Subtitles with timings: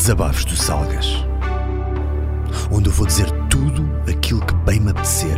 [0.00, 1.06] Desabafos do Salgas.
[2.72, 5.36] Onde eu vou dizer tudo aquilo que bem me apetecer,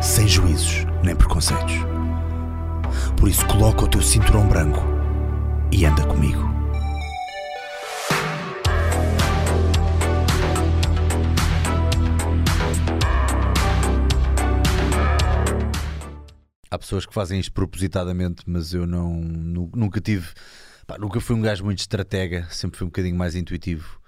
[0.00, 1.74] sem juízos nem preconceitos.
[3.16, 4.80] Por isso, coloca o teu cinturão branco
[5.72, 6.40] e anda comigo.
[16.70, 20.28] Há pessoas que fazem isto propositadamente, mas eu não nu- nunca tive.
[20.86, 24.00] Pá, nunca fui um gajo muito estratega, sempre fui um bocadinho mais intuitivo.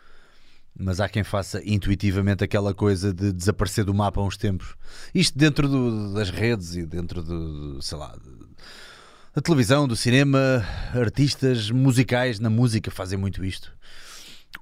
[0.81, 4.77] Mas há quem faça intuitivamente aquela coisa de desaparecer do mapa há uns tempos.
[5.13, 8.17] Isto dentro do- das redes e dentro do, sei lá,
[9.35, 10.65] da televisão, do cinema,
[10.95, 13.73] artistas musicais na música fazem muito isto.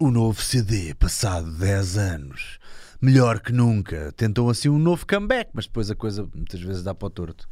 [0.01, 2.59] O novo CD, passado 10 anos,
[3.01, 4.11] melhor que nunca.
[4.17, 7.47] Tentam assim um novo comeback, mas depois a coisa muitas vezes dá para o torto.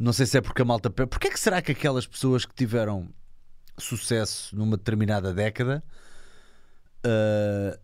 [0.00, 0.88] Não sei se é porque a malta.
[0.88, 3.06] Porquê é que será que aquelas pessoas que tiveram
[3.78, 5.84] sucesso numa determinada década,
[7.04, 7.78] ah,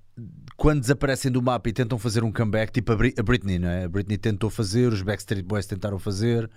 [0.57, 3.69] quando desaparecem do mapa e tentam fazer um comeback, tipo a, Bri- a Britney, não
[3.69, 3.85] é?
[3.85, 6.51] A Britney tentou fazer, os Backstreet Boys tentaram fazer.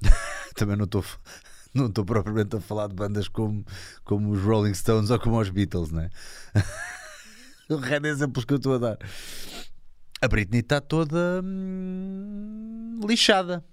[0.54, 1.04] Também não estou.
[1.74, 3.64] Não estou propriamente a falar de bandas como,
[4.04, 6.10] como os Rolling Stones ou como os Beatles, não é?
[7.68, 8.98] o rei de exemplos que eu estou a dar.
[10.22, 13.64] A Britney está toda hum, lixada.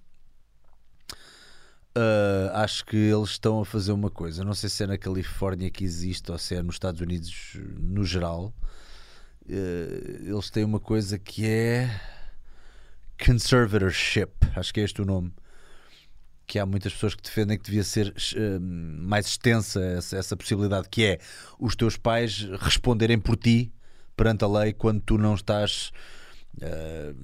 [1.98, 4.46] Uh, acho que eles estão a fazer uma coisa.
[4.46, 8.06] Não sei se é na Califórnia que existe ou se é nos Estados Unidos no
[8.06, 8.54] geral.
[9.44, 11.90] Uh, eles têm uma coisa que é
[13.24, 14.32] conservatorship.
[14.56, 15.34] Acho que é este o nome.
[16.48, 20.88] Que há muitas pessoas que defendem que devia ser uh, mais extensa essa, essa possibilidade,
[20.90, 21.20] que é
[21.60, 23.70] os teus pais responderem por ti
[24.16, 25.92] perante a lei quando tu não estás
[26.58, 27.16] Uh,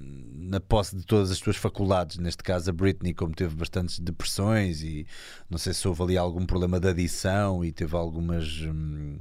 [0.47, 2.17] na posse de todas as tuas faculdades.
[2.17, 5.06] Neste caso, a Britney, como teve bastantes depressões e
[5.50, 9.17] não sei se houve ali algum problema de adição e teve algumas hum,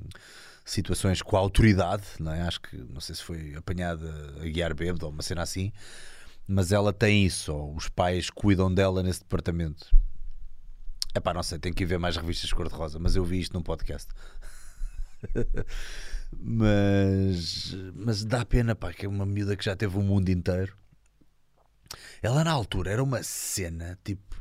[0.64, 2.42] situações com a autoridade, não é?
[2.42, 4.08] Acho que não sei se foi apanhada
[4.40, 5.72] a guiar bêbado ou uma cena assim,
[6.46, 9.90] mas ela tem isso, os pais cuidam dela nesse departamento.
[11.14, 13.54] É pá, não sei, tem que ir ver mais revistas cor-de-rosa, mas eu vi isto
[13.54, 14.08] num podcast.
[16.32, 20.76] mas, mas dá pena, pá, que é uma miúda que já teve o mundo inteiro.
[22.22, 24.36] Ela na altura era uma cena, tipo.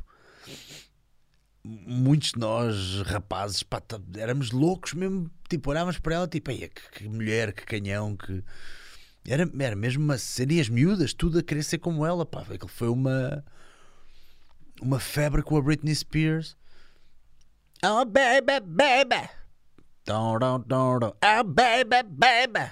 [1.64, 5.30] Muitos de nós, rapazes, pá, tá- éramos loucos mesmo.
[5.48, 8.42] Tipo, olhávamos para ela, tipo, "Ei, que, que mulher, que canhão, que.
[9.26, 10.52] Era, era mesmo uma cena.
[10.52, 12.42] E as miúdas, tudo a querer ser como ela, pá.
[12.42, 13.44] Aquilo foi uma.
[14.80, 16.56] Uma febre com a Britney Spears.
[17.84, 19.28] Oh, baby, baby.
[20.06, 21.12] Dum, dum, dum, dum.
[21.22, 22.70] Oh, baby, baby.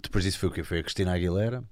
[0.00, 0.62] Depois disso foi o quê?
[0.62, 1.64] Foi a Cristina Aguilera.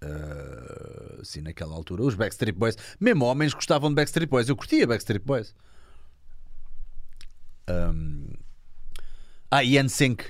[0.00, 2.02] Ah, assim, naquela altura.
[2.02, 2.76] Os Backstreet Boys.
[3.00, 4.48] Mesmo homens gostavam de Backstreet Boys.
[4.48, 5.54] Eu curtia Backstreet Boys.
[7.66, 8.32] Ahm,
[9.50, 10.24] Ah, e NSYNC.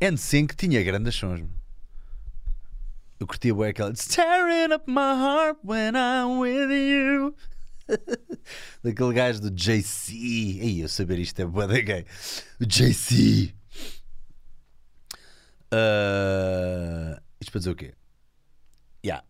[0.00, 1.48] NSYNC tinha grandes sons.
[3.20, 7.36] Eu curtia bem aquela It's tearing up my heart when I'm with you
[8.82, 10.14] Daquele gajo do JC
[10.60, 12.04] Ei, eu saber isto é boa da gay
[12.60, 13.54] O JC
[15.70, 17.94] Ah, Isto para dizer o quê?
[19.04, 19.24] Yeah.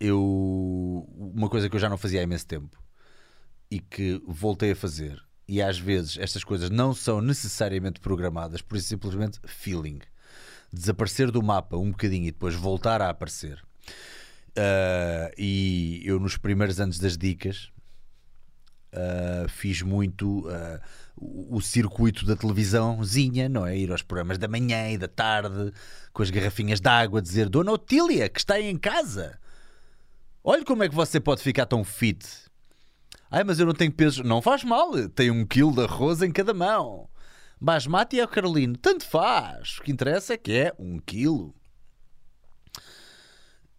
[0.00, 2.82] Eu Uma coisa que eu já não fazia há imenso tempo
[3.70, 8.76] E que voltei a fazer E às vezes estas coisas não são necessariamente programadas Por
[8.76, 10.00] isso simplesmente feeling
[10.72, 13.62] desaparecer do mapa um bocadinho e depois voltar a aparecer.
[14.56, 17.70] Uh, e eu, nos primeiros anos das dicas,
[18.92, 20.78] uh, fiz muito uh,
[21.16, 23.76] o, circuito da televisãozinha, não é?
[23.76, 25.72] Ir aos programas da manhã e da tarde
[26.12, 29.38] com as garrafinhas de água, dizer Dona Otília, que está aí em casa,
[30.44, 32.26] olha como é que você pode ficar tão fit.
[33.30, 34.22] Ai, mas eu não tenho peso.
[34.22, 37.08] Não faz mal, tem um quilo de arroz em cada mão.
[37.58, 39.78] Basmati é o Carolino, tanto faz.
[39.78, 41.54] O que interessa é que é um quilo.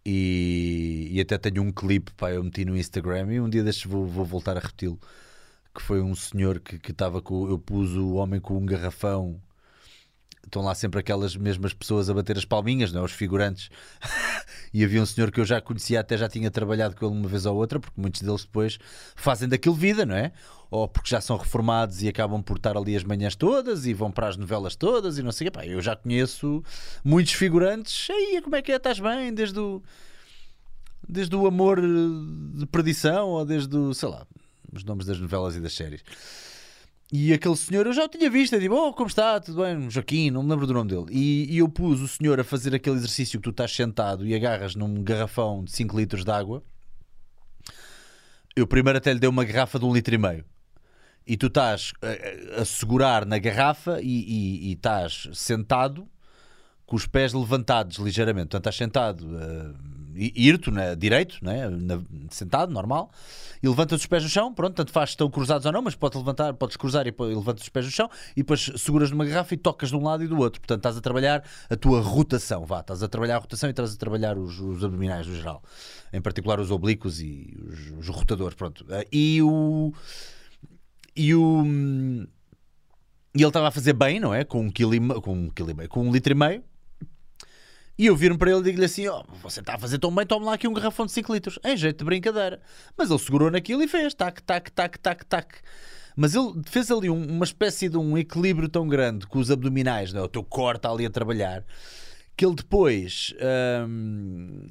[0.06, 3.86] E, e até tenho um clipe, pá, eu meti no Instagram e um dia destes
[3.86, 5.00] vou, vou voltar a repeti-lo.
[5.74, 7.50] Que foi um senhor que estava com.
[7.50, 9.42] Eu pus o homem com um garrafão.
[10.44, 13.06] Estão lá sempre aquelas mesmas pessoas a bater as palminhas, não é?
[13.06, 13.70] Os figurantes.
[14.74, 17.28] e havia um senhor que eu já conhecia, até já tinha trabalhado com ele uma
[17.28, 18.78] vez ou outra, porque muitos deles depois
[19.16, 20.32] fazem daquilo vida, não é?
[20.70, 24.12] Ou porque já são reformados e acabam por estar ali as manhãs todas e vão
[24.12, 26.64] para as novelas todas e não sei o eu já conheço
[27.04, 28.10] muitos figurantes.
[28.10, 28.76] Aí, como é que é?
[28.76, 29.34] Estás bem?
[29.34, 29.82] Desde o,
[31.08, 34.26] desde o amor de perdição ou desde o, sei lá,
[34.72, 36.04] os nomes das novelas e das séries.
[37.16, 39.40] E aquele senhor eu já o tinha visto, eu digo, oh, como está?
[39.40, 39.88] Tudo bem?
[39.88, 41.06] Joaquim, não me lembro do nome dele.
[41.12, 44.34] E, e eu pus o senhor a fazer aquele exercício que tu estás sentado e
[44.34, 46.64] agarras num garrafão de 5 litros de água.
[48.56, 50.44] Eu primeiro até lhe dei uma garrafa de um litro e meio.
[51.28, 56.10] e tu estás a, a segurar na garrafa e, e, e estás sentado
[56.88, 58.48] com os pés levantados ligeiramente.
[58.48, 59.76] Portanto, estás sentado, uh,
[60.16, 63.12] irto, né, direito, né, na, sentado, normal,
[63.62, 64.54] e levantas os pés no chão.
[64.54, 67.36] Pronto, tanto faz se estão cruzados ou não, mas podes levantar, podes cruzar e, e
[67.36, 70.24] levantas os pés no chão e depois seguras numa garrafa e tocas de um lado
[70.24, 70.60] e do outro.
[70.62, 73.94] Portanto, estás a trabalhar a tua rotação, vá, estás a trabalhar a rotação e estás
[73.94, 75.64] a trabalhar os, os abdominais no geral,
[76.12, 78.56] em particular os oblíquos e os, os rotadores.
[78.56, 79.94] Pronto, uh, e o.
[81.16, 81.64] E o.
[83.36, 84.44] E ele estava a fazer bem, não é?
[84.44, 86.64] Com um quilo e com um quilo e meio, com um litro e meio.
[87.98, 90.26] E eu viro-me para ele e digo-lhe assim: oh, você está a fazer tão bem,
[90.26, 92.60] toma lá aqui um garrafão de 5 litros, em jeito de brincadeira.
[92.98, 95.56] Mas ele segurou naquilo e fez, tac, tac, tac, tac, tac.
[96.16, 100.14] Mas ele fez ali um, uma espécie de um equilíbrio tão grande com os abdominais,
[100.14, 100.24] não é?
[100.24, 101.64] o teu core está ali a trabalhar,
[102.38, 103.34] que ele depois
[103.88, 104.70] hum,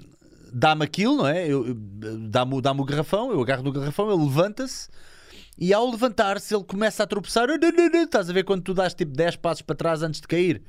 [0.53, 1.49] dá-me aquilo, não é?
[2.29, 4.89] Dá-me dá o garrafão, eu agarro no garrafão, ele levanta-se.
[5.59, 7.47] E ao levantar-se, ele começa a tropeçar.
[7.51, 10.63] Estás a ver quando tu dás tipo 10 passos para trás antes de cair?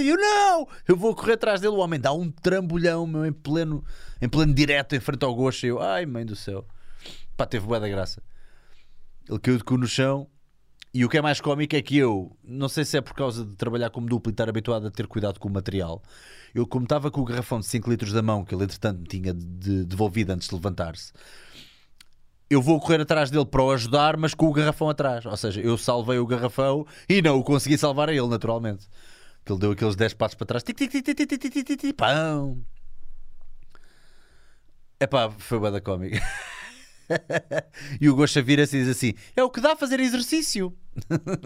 [0.00, 0.68] Eu não!
[0.86, 1.74] Eu vou correr atrás dele.
[1.74, 3.84] O homem dá um trambolhão meu, em, pleno,
[4.20, 5.66] em pleno direto em frente ao gosto.
[5.66, 6.66] Eu, ai, mãe do céu.
[7.36, 8.22] Pá, teve boa da graça.
[9.28, 10.26] Ele caiu de cu no chão.
[10.92, 13.44] E o que é mais cómico é que eu, não sei se é por causa
[13.44, 16.02] de trabalhar como duplo e estar habituado a ter cuidado com o material,
[16.52, 19.06] eu, como estava com o garrafão de 5 litros da mão, que ele entretanto me
[19.06, 21.12] tinha de, devolvido antes de levantar-se,
[22.50, 25.24] eu vou correr atrás dele para o ajudar, mas com o garrafão atrás.
[25.24, 28.88] Ou seja, eu salvei o garrafão e não o consegui salvar a ele, naturalmente.
[29.44, 30.62] Que ele deu aqueles 10 passos para trás.
[30.64, 32.60] Tic, tic, tic, tic, tic, pão.
[34.98, 36.20] Epá, foi bada cómica.
[38.00, 40.76] e o Gosha vira-se e diz assim: É o que dá fazer exercício.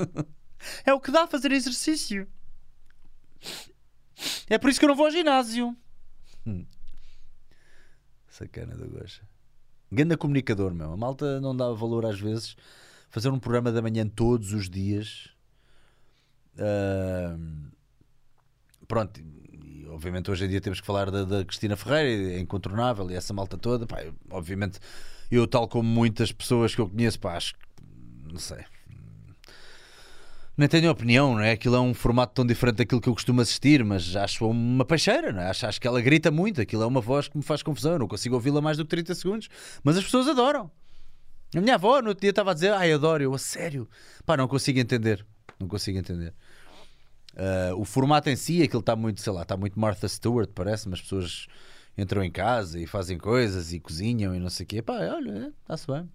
[0.86, 2.26] é o que dá fazer exercício.
[4.48, 5.76] É por isso que eu não vou ao ginásio.
[6.46, 6.66] Hum.
[8.26, 9.22] Sacana do Gosha.
[9.94, 10.92] Ganda comunicador, meu.
[10.92, 12.56] A malta não dá valor às vezes.
[13.10, 15.28] Fazer um programa da manhã todos os dias.
[16.56, 17.70] Uh,
[18.86, 23.10] pronto, e, obviamente hoje em dia temos que falar da, da Cristina Ferreira, é incontornável,
[23.10, 23.86] e essa malta toda.
[23.86, 24.78] Pá, eu, obviamente,
[25.30, 27.60] eu, tal como muitas pessoas que eu conheço, pá, acho que
[28.32, 28.64] não sei,
[30.56, 31.52] nem tenho opinião, não é?
[31.52, 35.32] Aquilo é um formato tão diferente daquilo que eu costumo assistir, mas acho uma peixeira,
[35.32, 35.48] não é?
[35.48, 37.98] Acho, acho que ela grita muito, aquilo é uma voz que me faz confusão, eu
[37.98, 39.48] não consigo ouvi-la mais do que 30 segundos,
[39.82, 40.70] mas as pessoas adoram.
[41.56, 43.88] A minha avó no outro dia estava a dizer, ai, adoro, eu, a sério,
[44.24, 45.24] pá, não consigo entender,
[45.58, 46.32] não consigo entender.
[47.32, 50.94] Uh, o formato em si, aquilo está muito, sei lá, está muito Martha Stewart, parece-me,
[50.94, 51.46] as pessoas
[51.98, 55.52] entram em casa e fazem coisas e cozinham e não sei o quê, pá, olha,
[55.62, 56.08] está-se bem.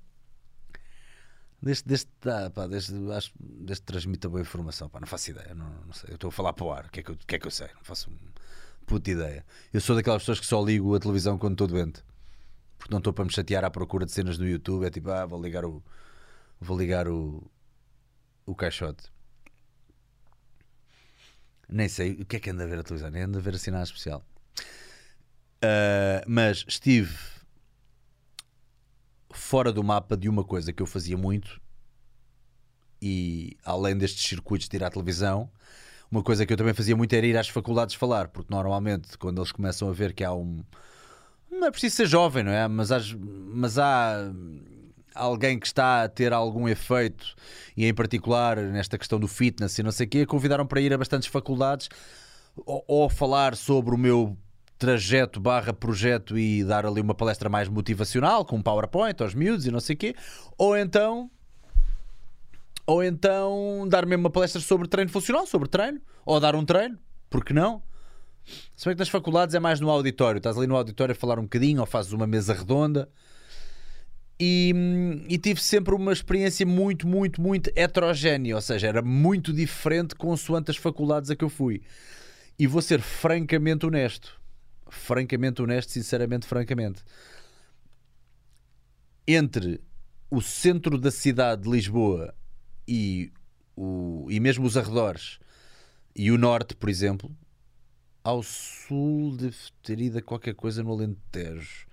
[1.62, 4.88] Deste, deste, ah, pá, deste, acho, deste transmite a boa informação.
[4.88, 6.12] Pá, não faço ideia, não, não sei.
[6.12, 6.86] Eu estou a falar para o ar.
[6.86, 7.68] O que, é que, que é que eu sei?
[7.76, 8.10] Não faço
[8.86, 9.46] puta ideia.
[9.74, 12.04] Eu sou daquelas pessoas que só ligo a televisão quando estou doente.
[12.78, 14.86] Porque não estou para me chatear à procura de cenas no YouTube.
[14.86, 15.84] É tipo, ah, vou ligar o.
[16.62, 17.44] Vou ligar o.
[18.46, 19.04] O caixote.
[21.68, 23.12] Nem sei o que é que anda a ver a televisão.
[23.12, 24.26] Nem anda a ver a nada especial.
[25.62, 27.16] Uh, mas estive
[29.32, 31.62] fora do mapa de uma coisa que eu fazia muito
[33.02, 35.50] e além destes circuitos de ir à televisão,
[36.12, 39.40] uma coisa que eu também fazia muito era ir às faculdades falar, porque normalmente quando
[39.40, 40.64] eles começam a ver que há um.
[41.50, 42.68] Não é preciso ser jovem, não é?
[42.68, 43.00] Mas, há,
[43.54, 44.32] mas há
[45.14, 47.36] alguém que está a ter algum efeito,
[47.76, 50.94] e em particular nesta questão do fitness e não sei o quê, convidaram para ir
[50.94, 51.90] a bastantes faculdades
[52.66, 54.38] ou, ou falar sobre o meu
[54.80, 59.68] trajeto barra projeto e dar ali uma palestra mais motivacional, com um PowerPoint aos miúdos
[59.68, 60.16] e não sei o quê,
[60.58, 61.30] ou então
[62.88, 66.98] ou então dar mesmo uma palestra sobre treino funcional, sobre treino, ou dar um treino,
[67.30, 67.84] porque não?
[68.76, 71.38] Se bem que nas faculdades é mais no auditório, estás ali no auditório a falar
[71.38, 73.08] um bocadinho, ou fazes uma mesa redonda.
[74.40, 74.74] E,
[75.28, 80.72] e, tive sempre uma experiência muito, muito, muito heterogénea, ou seja, era muito diferente consoante
[80.72, 81.84] as faculdades a que eu fui.
[82.58, 84.39] E vou ser francamente honesto
[84.94, 87.04] francamente honesto, sinceramente, francamente.
[89.28, 89.82] Entre
[90.30, 92.34] o centro da cidade de Lisboa
[92.88, 93.32] e,
[93.76, 95.40] o, e mesmo os arredores
[96.16, 97.36] e o norte, por exemplo,
[98.24, 101.88] ao sul deve ter ido a qualquer coisa no Alentejo.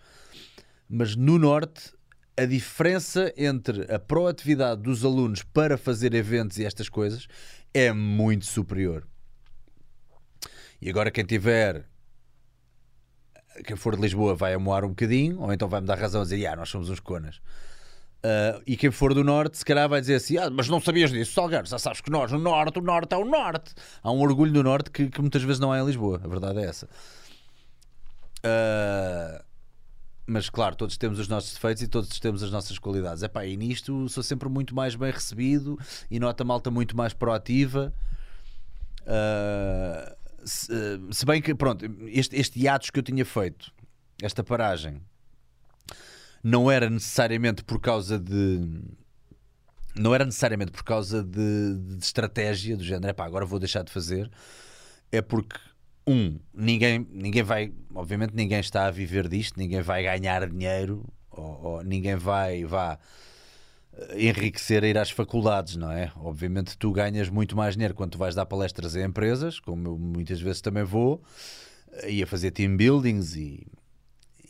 [0.89, 1.93] Mas no norte,
[2.37, 7.27] a diferença entre a proatividade dos alunos para fazer eventos e estas coisas
[7.73, 9.07] é muito superior.
[10.81, 11.89] E agora, quem tiver
[13.65, 16.47] quem for de Lisboa vai amoar um bocadinho, ou então vai-me dar razão a dizer,
[16.47, 17.41] ah, nós somos uns conas.
[18.27, 21.11] Uh, e quem for do norte, se calhar vai dizer assim: ah, mas não sabias
[21.11, 23.73] disso, Salgueiro, já sabes que nós, no norte, o norte é o norte.
[24.03, 26.59] Há um orgulho do norte que, que muitas vezes não há em Lisboa, a verdade
[26.59, 26.89] é essa.
[28.39, 29.45] Uh,
[30.27, 33.23] mas claro, todos temos os nossos defeitos e todos temos as nossas qualidades.
[33.23, 35.79] Epá, e nisto sou sempre muito mais bem recebido
[36.11, 37.95] e nota malta muito mais proativa.
[39.03, 40.16] Uh,
[40.47, 43.73] se, uh, se, bem que, pronto, este, este hiatus que eu tinha feito,
[44.23, 45.03] esta paragem,
[46.43, 48.81] não era necessariamente por causa de.
[49.95, 53.91] Não era necessariamente por causa de, de estratégia do género, epá, agora vou deixar de
[53.91, 54.31] fazer.
[55.11, 55.59] É porque
[56.07, 61.63] um, ninguém, ninguém vai, obviamente ninguém está a viver disto, ninguém vai ganhar dinheiro, ou,
[61.65, 62.99] ou ninguém vai, vá eh,
[64.15, 66.13] enriquecer a ir às faculdades, não é?
[66.17, 69.99] Obviamente tu ganhas muito mais dinheiro quando tu vais dar palestras a empresas, como eu
[69.99, 71.23] muitas vezes também vou,
[72.07, 73.67] e a fazer team buildings e,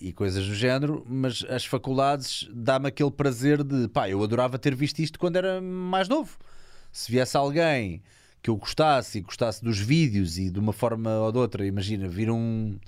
[0.00, 4.74] e coisas do género, mas as faculdades dá-me aquele prazer de pá, eu adorava ter
[4.74, 6.36] visto isto quando era mais novo.
[6.90, 8.02] Se viesse alguém
[8.42, 12.08] que eu gostasse e gostasse dos vídeos e de uma forma ou de outra, imagina,
[12.08, 12.78] vir um.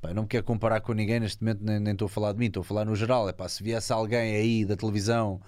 [0.00, 2.46] Pá, não me quero comparar com ninguém neste momento, nem estou a falar de mim,
[2.46, 3.28] estou a falar no geral.
[3.28, 5.40] É pá, se viesse alguém aí da televisão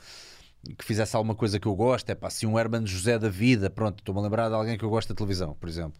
[0.76, 3.70] que fizesse alguma coisa que eu gosto, é pá, se um Herman José da vida,
[3.70, 5.98] pronto, estou-me a lembrar de alguém que eu gosto da televisão, por exemplo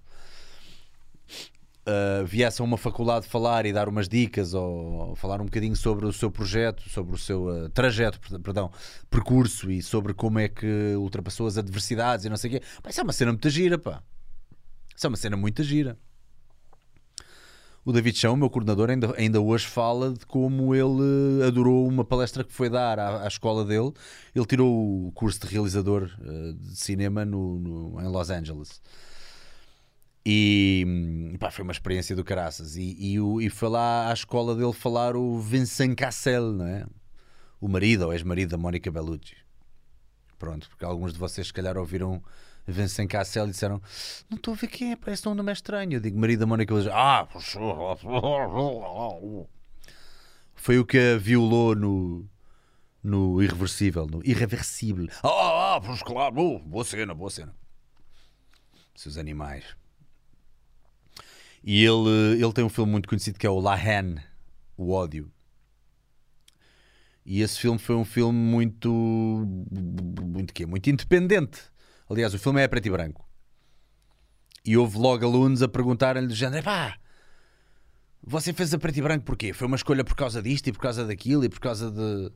[1.86, 6.06] uh, viesse a uma faculdade falar e dar umas dicas ou falar um bocadinho sobre
[6.06, 8.70] o seu projeto, sobre o seu uh, trajeto, perdão,
[9.10, 12.66] percurso e sobre como é que ultrapassou as adversidades e não sei o quê.
[12.82, 14.02] Pá, isso é uma cena muito gira, pá.
[14.94, 15.98] Isso é uma cena muito gira.
[17.82, 22.04] O David Chão, o meu coordenador, ainda, ainda hoje fala de como ele adorou uma
[22.04, 23.92] palestra que foi dar à, à escola dele.
[24.34, 28.82] Ele tirou o curso de realizador uh, de cinema no, no, em Los Angeles.
[30.25, 32.76] E pá, foi uma experiência do caraças.
[32.76, 36.84] E, e, e foi lá à escola dele falar o Vincent Cassel, não é?
[37.58, 39.37] O marido ou ex-marido da Mónica Bellucci.
[40.38, 42.22] Pronto, porque alguns de vocês se calhar ouviram
[42.70, 43.80] Vincent Cassel e disseram:
[44.28, 45.94] Não estou a ver quem é, parece um nome estranho.
[45.94, 46.92] Eu digo: Marido da Mónica Bellucci.
[46.92, 47.26] Ah,
[50.54, 52.28] foi o que a violou no,
[53.02, 55.08] no Irreversível, no Irreversível.
[55.22, 57.54] Ah, ah, pois claro, boa, boa cena, boa cena.
[58.94, 59.64] Seus animais.
[61.62, 64.20] E ele, ele tem um filme muito conhecido que é o La Haine,
[64.76, 65.30] O Ódio.
[67.24, 68.90] E esse filme foi um filme muito.
[68.90, 70.66] Muito quê?
[70.66, 71.69] Muito independente.
[72.10, 73.24] Aliás, o filme é preto e branco.
[74.64, 76.96] E houve logo alunos a perguntarem-lhe do género: pá,
[78.22, 79.52] você fez a preto e branco porquê?
[79.52, 82.32] Foi uma escolha por causa disto e por causa daquilo e por causa de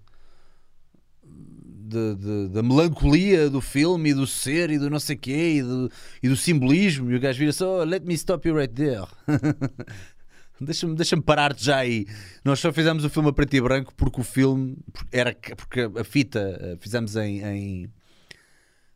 [1.86, 5.62] de, de, da melancolia do filme e do ser e do não sei quê e
[5.62, 5.90] do,
[6.22, 7.10] e do simbolismo.
[7.10, 9.06] E o gajo vira só: oh, Let me stop you right there.
[10.60, 12.06] Deixa-me deixa parar-te já aí.
[12.44, 14.78] Nós só fizemos o filme a preto e branco porque o filme
[15.10, 17.92] era porque a fita eh, fizemos em, em,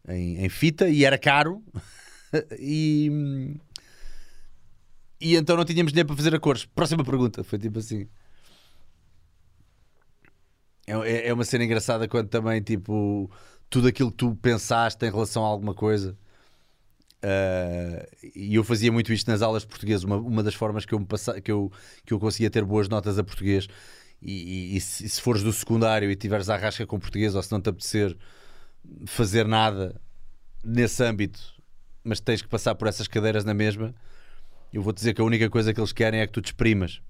[0.07, 1.63] em, em fita e era caro
[2.59, 3.57] e,
[5.21, 6.65] e então não tínhamos dinheiro para fazer a cores.
[6.67, 7.43] Próxima pergunta.
[7.43, 8.07] Foi tipo assim.
[10.87, 13.31] É, é, é uma cena engraçada quando também, tipo,
[13.69, 16.17] tudo aquilo que tu pensaste em relação a alguma coisa.
[17.19, 20.05] Uh, e eu fazia muito isto nas aulas de português.
[20.05, 21.71] Uma, uma das formas que eu, me passa, que, eu,
[22.07, 23.67] que eu conseguia ter boas notas a português.
[24.23, 24.33] E,
[24.73, 27.53] e, e, se, se fores do secundário e tiveres a rasca com português, ou se
[27.53, 28.17] não te apetecer
[29.07, 30.01] fazer nada
[30.65, 31.41] nesse âmbito,
[32.03, 33.95] mas tens que passar por essas cadeiras na mesma,
[34.73, 37.01] eu vou dizer que a única coisa que eles querem é que tu te exprimas.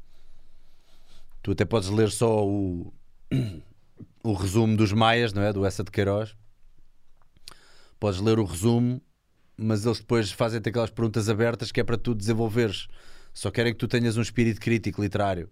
[1.43, 2.93] Tu até podes ler só o,
[4.23, 5.53] o resumo dos Maias, não é?
[5.53, 6.37] Do Essa de Queiroz.
[7.99, 9.01] Podes ler o resumo,
[9.57, 12.87] mas eles depois fazem-te aquelas perguntas abertas que é para tu desenvolveres.
[13.35, 15.51] Só querem que tu tenhas um espírito crítico literário.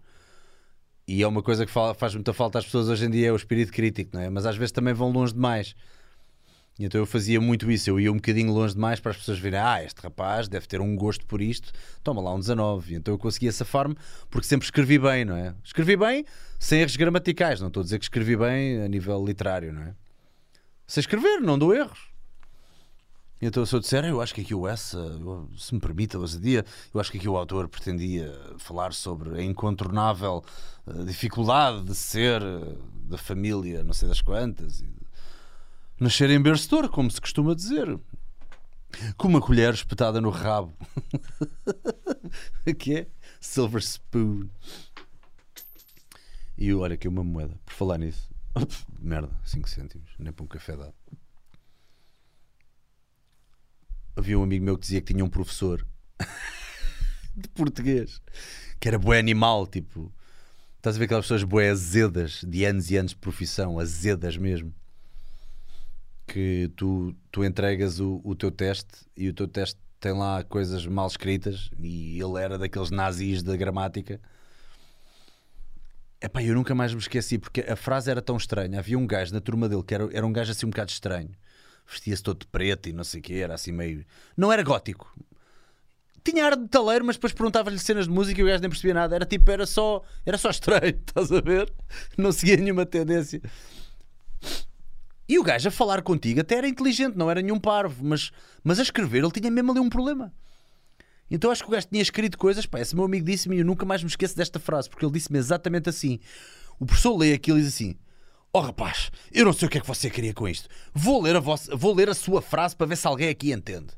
[1.08, 3.36] E é uma coisa que faz muita falta às pessoas hoje em dia, é o
[3.36, 4.28] espírito crítico, não é?
[4.28, 5.74] Mas às vezes também vão longe demais.
[6.78, 9.58] Então eu fazia muito isso, eu ia um bocadinho longe demais para as pessoas verem,
[9.58, 11.72] ah, este rapaz deve ter um gosto por isto,
[12.04, 12.92] toma lá um 19.
[12.92, 13.96] E então eu conseguia safar-me
[14.28, 15.54] porque sempre escrevi bem, não é?
[15.64, 16.26] Escrevi bem
[16.58, 19.94] sem erros gramaticais, não estou a dizer que escrevi bem a nível literário, não é?
[20.86, 22.14] Sei escrever, não dou erros.
[23.40, 24.98] Então se eu disser, eu acho que aqui o essa,
[25.56, 29.42] se me permite a ousadia, eu acho que aqui o autor pretendia falar sobre a
[29.42, 30.42] incontornável
[30.86, 32.76] eh, dificuldade de ser eh,
[33.08, 34.88] da família, não sei das quantas, e
[35.98, 37.98] Nascer em bercedor, como se costuma dizer.
[39.16, 40.76] Com uma colher espetada no rabo.
[42.78, 43.06] que é?
[43.40, 44.46] Silver spoon.
[46.58, 47.58] E olha aqui uma moeda.
[47.64, 48.28] Por falar nisso.
[49.00, 50.10] Merda, 5 cêntimos.
[50.18, 50.94] Nem para um café dado.
[54.14, 55.86] Havia um amigo meu que dizia que tinha um professor
[57.34, 58.20] de português
[58.78, 60.12] que era bué animal, tipo.
[60.76, 64.74] Estás a ver aquelas pessoas bué azedas, de anos e anos de profissão, azedas mesmo
[66.26, 70.86] que tu, tu entregas o, o teu teste e o teu teste tem lá coisas
[70.86, 74.20] mal escritas e ele era daqueles nazis da gramática.
[76.20, 78.78] Epá, eu nunca mais me esqueci porque a frase era tão estranha.
[78.78, 81.30] Havia um gajo na turma dele que era, era um gajo assim um bocado estranho.
[81.88, 84.04] Vestia-se todo de preto e não sei o que, era assim meio.
[84.36, 85.14] Não era gótico.
[86.24, 88.94] Tinha ar de taleiro, mas depois perguntava-lhe cenas de música e o gajo nem percebia
[88.94, 89.14] nada.
[89.14, 91.72] Era tipo, era só, era só estranho, estás a ver?
[92.18, 93.40] Não seguia nenhuma tendência.
[95.28, 98.30] E o gajo a falar contigo até era inteligente, não era nenhum parvo, mas,
[98.62, 100.32] mas a escrever ele tinha mesmo ali um problema.
[101.30, 102.66] Então acho que o gajo tinha escrito coisas.
[102.66, 105.12] Pá, esse meu amigo disse-me e eu nunca mais me esqueço desta frase, porque ele
[105.12, 106.20] disse-me exatamente assim.
[106.78, 107.96] O professor lê aquilo e diz assim:
[108.52, 110.68] Oh rapaz, eu não sei o que é que você queria com isto.
[110.94, 113.88] Vou ler a, vossa, vou ler a sua frase para ver se alguém aqui entende.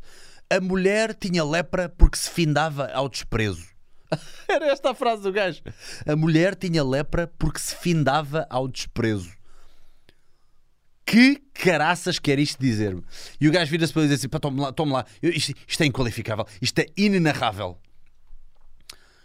[0.50, 3.66] A mulher tinha lepra porque se findava ao desprezo.
[4.48, 5.60] Era esta a frase do gajo.
[6.06, 9.37] A mulher tinha lepra porque se findava ao desprezo.
[11.08, 13.02] Que caraças quer isto dizer-me?
[13.40, 15.06] E o gajo vira-se para ele e diz assim: pá, tome lá, tome lá.
[15.22, 17.78] Eu, isto, isto é inqualificável, isto é inenarrável.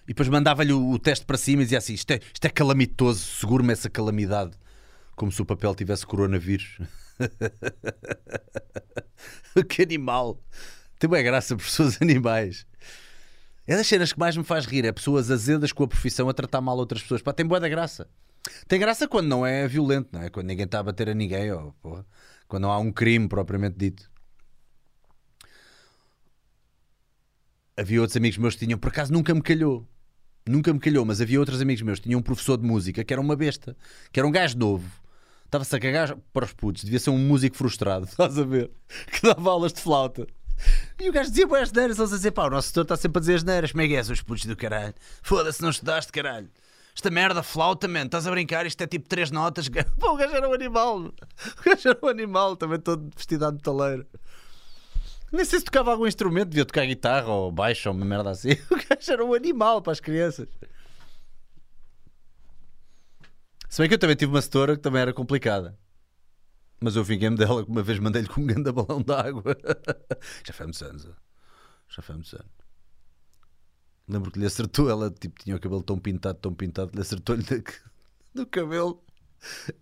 [0.05, 2.49] E depois mandava-lhe o, o, teste para cima e dizia assim: isto é, isto é
[2.49, 4.53] calamitoso, seguro-me essa calamidade.
[5.13, 6.79] Como se o papel tivesse coronavírus.
[9.67, 10.41] que animal!
[10.97, 12.65] Tem boa graça, pessoas animais.
[13.67, 16.33] É das cenas que mais me faz rir, é pessoas azedas com a profissão a
[16.33, 17.21] tratar mal outras pessoas.
[17.21, 18.07] Pá, tem boa da graça.
[18.67, 20.29] Tem graça quando não é violento, não é?
[20.29, 22.05] Quando ninguém está a bater a ninguém, ou, porra,
[22.47, 24.11] quando não há um crime propriamente dito.
[27.75, 29.87] Havia outros amigos meus que tinham, por acaso nunca me calhou.
[30.45, 33.13] Nunca me calhou, mas havia outros amigos meus que tinham um professor de música que
[33.13, 33.77] era uma besta,
[34.11, 34.91] que era um gajo novo.
[35.45, 38.71] Estava-se a cagar para os putos, devia ser um músico frustrado, estás a ver?
[39.11, 40.27] Que dava aulas de flauta.
[40.99, 43.19] E o gajo dizia boas neiras, eles a dizer, pá, o nosso setor está sempre
[43.19, 44.93] a dizer as neiras, como é que é, os putos do caralho?
[45.21, 46.49] Foda-se, não estudaste, caralho.
[46.95, 48.65] Esta merda flauta, man, estás a brincar?
[48.65, 49.67] Isto é tipo três notas.
[49.99, 50.99] Pô, o gajo era um animal.
[50.99, 54.05] O gajo era um animal, também todo vestido de metaleiro.
[55.31, 58.51] Nem sei se tocava algum instrumento, devia tocar guitarra ou baixo ou uma merda assim.
[58.69, 60.47] O gajo era um animal para as crianças.
[63.67, 65.75] Se bem que eu também tive uma setora que também era complicada.
[66.79, 69.57] Mas eu vinguei-me dela, uma vez mandei-lhe com um grande balão de água.
[70.45, 71.07] Já foi muitos anos.
[71.89, 72.62] Já foi muitos anos.
[74.07, 77.43] Lembro que lhe acertou, ela tipo, tinha o cabelo tão pintado, tão pintado, lhe acertou-lhe
[78.33, 79.01] no cabelo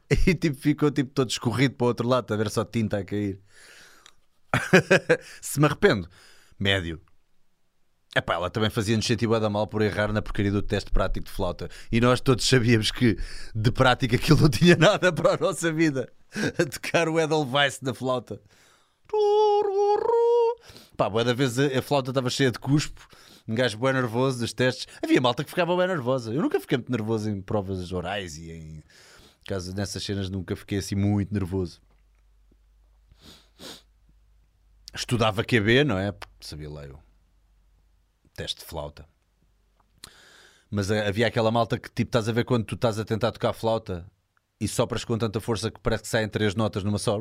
[0.10, 3.04] e tipo, ficou tipo, todo escorrido para o outro lado, a ver só tinta a
[3.04, 3.40] cair.
[5.42, 6.08] Se me arrependo,
[6.60, 7.02] médio.
[8.14, 11.32] Epá, ela também fazia-nos sentir da mal por errar na porcaria do teste prático de
[11.32, 11.70] flauta.
[11.90, 13.18] E nós todos sabíamos que
[13.56, 16.12] de prática aquilo não tinha nada para a nossa vida.
[16.60, 18.42] A tocar o Edelweiss da flauta.
[20.98, 23.08] Pá, boa da vez a flauta estava cheia de cuspo
[23.48, 24.88] um gajo bem nervoso dos testes.
[25.04, 26.34] Havia malta que ficava bem nervosa.
[26.34, 28.84] Eu nunca fiquei muito nervoso em provas orais e em
[29.46, 31.82] caso nessas cenas nunca fiquei assim muito nervoso.
[34.94, 36.14] Estudava QB, não é?
[36.40, 37.00] Sabia lá eu.
[38.36, 39.08] Teste de flauta.
[40.70, 43.54] Mas havia aquela malta que tipo estás a ver quando tu estás a tentar tocar
[43.54, 44.06] flauta
[44.60, 47.20] e sopras com tanta força que parece que saem três notas numa só.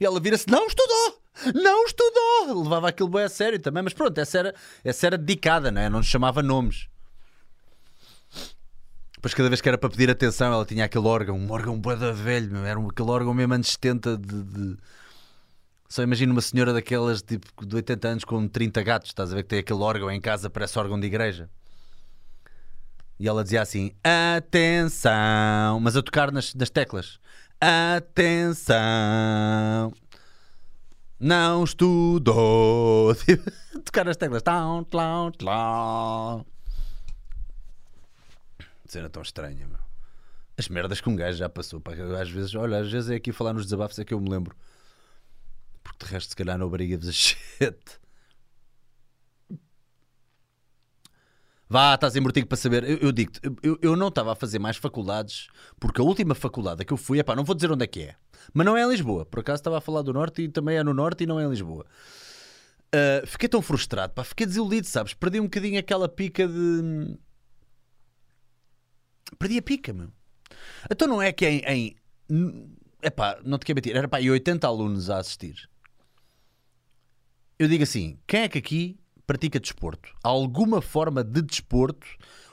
[0.00, 1.19] E ela vira-se, não estudou!
[1.54, 2.62] Não estudou!
[2.62, 5.88] Levava aquilo bem a sério também, mas pronto, essa era, essa era dedicada, não é?
[5.88, 6.88] Não nos chamava nomes.
[9.14, 12.12] Depois, cada vez que era para pedir atenção, ela tinha aquele órgão, um órgão boeda
[12.12, 12.64] velho, meu.
[12.64, 14.76] era aquele órgão mesmo anos 70 de, de...
[15.88, 19.42] Só imagino uma senhora daquelas tipo de 80 anos com 30 gatos, estás a ver
[19.42, 21.50] que tem aquele órgão em casa, parece órgão de igreja.
[23.18, 25.78] E ela dizia assim: Atenção!
[25.80, 27.18] Mas a tocar nas, nas teclas.
[27.60, 28.72] Atenção!
[31.20, 33.14] Não estudou.
[33.84, 34.42] Tocar as teclas.
[34.42, 36.46] Tão, tlão, tlão.
[38.86, 39.78] Cena tão estranha, meu.
[40.56, 41.78] As merdas que um gajo já passou.
[41.78, 41.92] Pá.
[42.20, 44.56] Às vezes, olha, às vezes é aqui falar nos desabafos é que eu me lembro.
[45.84, 48.00] Porque de resto, se calhar, não briga-vos a shit.
[51.72, 52.82] Vá, estás em mortigo para saber.
[52.82, 55.46] Eu, eu digo-te, eu, eu não estava a fazer mais faculdades,
[55.78, 58.16] porque a última faculdade que eu fui, epá, não vou dizer onde é que é,
[58.52, 59.24] mas não é em Lisboa.
[59.24, 61.44] Por acaso estava a falar do Norte e também é no Norte e não é
[61.44, 61.86] em Lisboa.
[62.92, 65.14] Uh, fiquei tão frustrado, pá, fiquei desiludido, sabes?
[65.14, 67.16] Perdi um bocadinho aquela pica de.
[69.38, 70.10] Perdi a pica, meu.
[70.90, 71.96] Então não é que em.
[72.28, 72.76] em...
[73.00, 75.70] Epá, não te quero mentir, era pá, 80 alunos a assistir.
[77.56, 78.99] Eu digo assim: quem é que aqui
[79.30, 80.12] pratica desporto.
[80.24, 82.04] Alguma forma de desporto,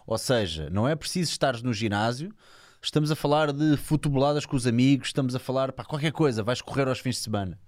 [0.05, 2.31] ou seja, não é preciso estar no ginásio,
[2.79, 6.61] estamos a falar de futeboladas com os amigos, estamos a falar para qualquer coisa, vais
[6.61, 7.59] correr aos fins de semana.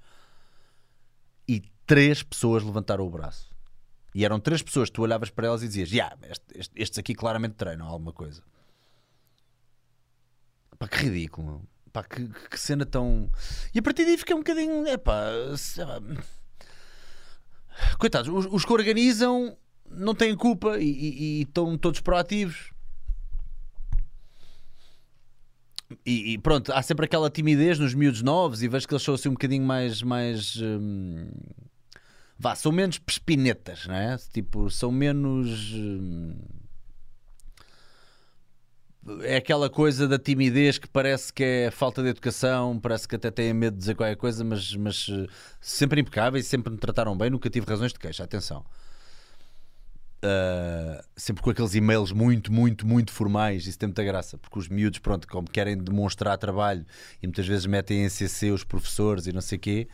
[1.47, 3.49] E três pessoas levantaram o braço.
[4.13, 7.55] E eram três pessoas, tu olhavas para elas e dizias: yeah, estes, estes aqui claramente
[7.55, 8.43] treinam alguma coisa.
[10.77, 13.27] Pá, que ridículo, Pá, que, que, cena tão.
[13.73, 14.85] E a partir daí fiquei um bocadinho.
[14.85, 15.31] É pá.
[17.97, 19.57] Coitados, os, os que organizam
[19.89, 22.71] não têm culpa e, e, e estão todos proativos.
[26.05, 29.15] E, e, pronto, há sempre aquela timidez nos miúdos novos e vejo que eles são
[29.15, 30.01] assim um bocadinho mais.
[30.03, 31.31] mais hum,
[32.37, 34.17] vá, são menos pespinetas, não é?
[34.31, 35.73] Tipo, são menos.
[35.73, 36.35] Hum,
[39.21, 43.31] é aquela coisa da timidez que parece que é falta de educação, parece que até
[43.31, 45.27] têm medo de dizer qualquer coisa, mas, mas eh,
[45.61, 48.23] sempre impecáveis, sempre me trataram bem, nunca tive razões de queixa.
[48.23, 48.65] Atenção.
[50.21, 54.67] Uh, sempre com aqueles e-mails muito, muito, muito formais, isso tem muita graça, porque os
[54.67, 56.85] miúdos, pronto, como querem demonstrar trabalho
[57.23, 59.87] e muitas vezes metem em CC os professores e não sei o quê.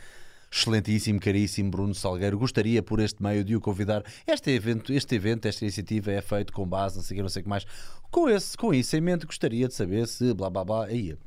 [0.56, 2.38] Excelentíssimo, caríssimo Bruno Salgueiro.
[2.40, 4.04] Gostaria por este meio de o convidar.
[4.26, 7.44] Este evento, este evento, esta iniciativa é feito com base, não sei não sei o
[7.44, 7.66] que mais.
[8.10, 10.86] Com, esse, com isso em mente, gostaria de saber se blá blá blá.
[10.86, 11.18] Aí.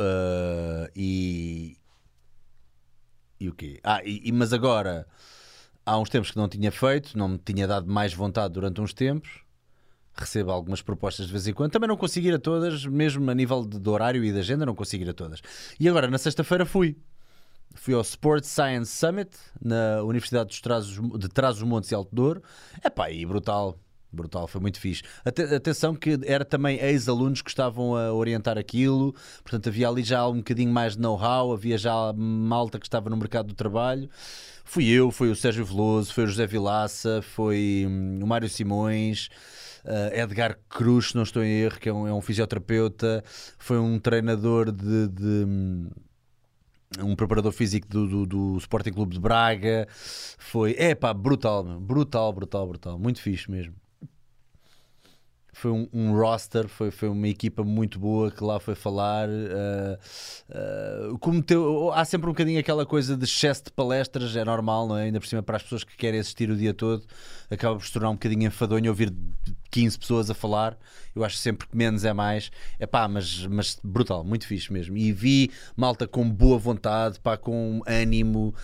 [0.00, 1.76] Uh, e,
[3.38, 3.78] e o quê?
[3.84, 5.06] Ah, e, e- mas agora
[5.84, 8.94] há uns tempos que não tinha feito, não me tinha dado mais vontade durante uns
[8.94, 9.43] tempos.
[10.16, 11.72] Recebo algumas propostas de vez em quando.
[11.72, 14.64] Também não consigo ir a todas, mesmo a nível de, de horário e de agenda,
[14.64, 15.40] não consigo ir a todas.
[15.78, 16.96] E agora, na sexta-feira, fui.
[17.74, 22.42] Fui ao Sports Science Summit na Universidade dos Trás, de Trás-os-Montes e Alto Douro.
[22.84, 23.76] Epá, e brutal.
[24.12, 25.02] Brutal, foi muito fixe.
[25.24, 30.24] Ate- Atenção que era também ex-alunos que estavam a orientar aquilo, portanto havia ali já
[30.28, 34.08] um bocadinho mais de know-how, havia já malta que estava no mercado do trabalho.
[34.64, 39.28] Fui eu, foi o Sérgio Veloso, foi o José Vilaça, foi hum, o Mário Simões,
[39.84, 43.22] eh, Edgar Cruz, se não estou em erro, que é um, é um fisioterapeuta,
[43.58, 45.90] foi um treinador de- de, hum,
[47.00, 49.86] um preparador físico do, do, do Sporting Clube de Braga.
[50.38, 52.98] Foi, é pá, brutal, brutal, brutal, brutal.
[52.98, 53.74] Muito fixe mesmo.
[55.54, 59.28] Foi um, um roster, foi, foi uma equipa muito boa que lá foi falar.
[61.20, 64.96] como teu- há sempre um bocadinho aquela coisa de excesso de palestras, é normal, não
[64.96, 65.04] é?
[65.04, 67.04] Ainda por cima para as pessoas que querem assistir o dia todo,
[67.50, 69.12] acaba por se tornar um bocadinho enfadonho ouvir
[69.70, 70.76] 15 pessoas a falar.
[71.14, 72.50] Eu acho sempre que menos é mais.
[72.78, 74.96] É pá, mas, mas brutal, muito fixe mesmo.
[74.96, 78.54] E vi malta com boa vontade, pá, com ânimo,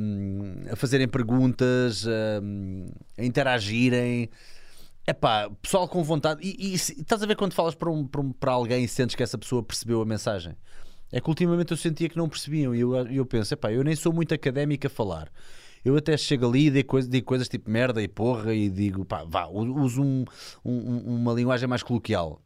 [0.00, 2.04] hum, a fazerem perguntas,
[2.42, 2.86] hum,
[3.18, 4.28] a interagirem.
[5.10, 6.40] É pá, pessoal com vontade.
[6.40, 9.16] E, e estás a ver quando falas para, um, para, um- para alguém e sentes
[9.16, 10.56] que essa pessoa percebeu a mensagem?
[11.10, 12.72] É que ultimamente eu sentia que não percebiam.
[12.72, 15.28] E eu, eu penso, pá, eu nem sou muito académico a falar.
[15.84, 19.04] Eu até chego ali e digo, coisa, digo coisas tipo merda e porra e digo,
[19.04, 20.24] pá, vá, uso um-
[20.64, 22.40] um- uma linguagem mais coloquial.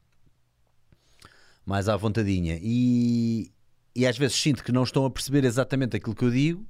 [1.66, 2.58] Mais à vontadinha.
[2.62, 3.52] E,
[3.94, 6.66] e às vezes sinto que não estão a perceber exatamente aquilo que eu digo.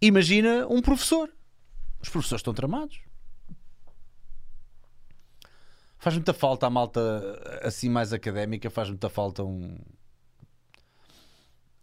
[0.00, 1.30] Imagina um professor.
[2.00, 2.98] Os professores estão tramados.
[6.02, 7.00] Faz muita falta a malta
[7.62, 9.78] assim mais académica, faz muita falta um,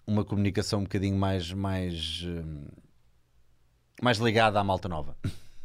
[0.06, 2.68] uma comunicação um bocadinho mais, mais, hum,
[4.02, 5.16] mais ligada à malta nova.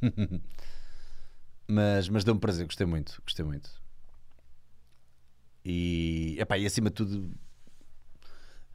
[1.67, 3.69] mas mas deu-me prazer, gostei muito, gostei muito.
[5.65, 7.35] E, epá, e acima de tudo,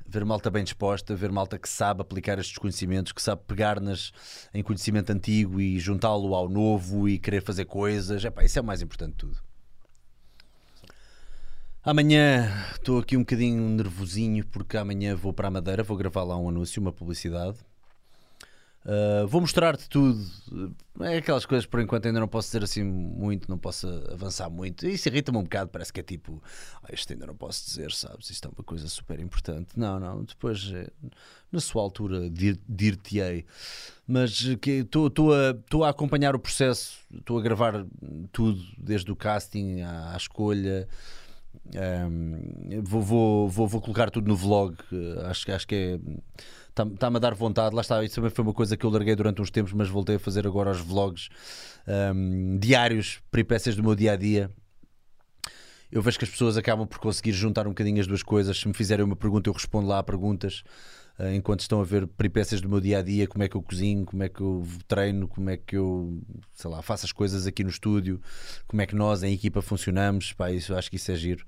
[0.06, 4.12] ver malta bem disposta, ver malta que sabe aplicar estes conhecimentos, que sabe pegar nas,
[4.54, 8.26] em conhecimento antigo e juntá-lo ao novo e querer fazer coisas.
[8.26, 9.49] Epá, isso é o mais importante de tudo.
[11.84, 16.38] Amanhã estou aqui um bocadinho nervosinho porque amanhã vou para a Madeira, vou gravar lá
[16.38, 17.58] um anúncio, uma publicidade.
[18.86, 20.20] Uh, vou mostrar-te tudo.
[21.02, 24.88] É aquelas coisas por enquanto ainda não posso dizer assim muito, não posso avançar muito.
[24.88, 26.42] Isso irrita-me um bocado, parece que é tipo,
[26.84, 28.30] "Ah, isto ainda não posso dizer, sabes?
[28.30, 29.70] Isto é uma coisa super importante.
[29.78, 30.90] Não, não, depois eh,
[31.52, 33.46] na sua altura dir- dir-te-ei.
[34.08, 37.86] Mas estou a, a acompanhar o processo, estou a gravar
[38.32, 40.88] tudo, desde o casting à, à escolha.
[41.76, 44.76] Um, vou, vou, vou, vou colocar tudo no vlog.
[44.92, 46.00] uh, Acho, acho que é.
[46.70, 47.76] Está-me a dar vontade.
[47.76, 48.04] Lá está.
[48.04, 50.48] Isso também foi uma coisa que eu larguei durante uns tempos, mas voltei a fazer
[50.48, 51.30] agora os vlogs
[52.16, 54.50] um, diários, peripécias do meu dia a dia.
[55.92, 58.58] Eu vejo que as pessoas acabam por conseguir juntar um bocadinho as duas coisas.
[58.58, 60.64] Se me fizerem uma pergunta, eu respondo lá a perguntas
[61.36, 64.06] enquanto estão a ver peripécias do meu dia a dia, como é que eu cozinho,
[64.06, 66.22] como é que eu treino, como é que eu
[66.54, 68.22] sei lá, faço as coisas aqui no estúdio,
[68.68, 70.32] como é que nós em equipa funcionamos.
[70.34, 71.46] Pá, isso, acho que isso é giro.